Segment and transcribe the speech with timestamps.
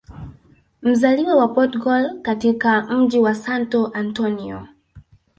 [0.81, 4.67] Mzaliwa wa portugal katika mji wa Santo Antonio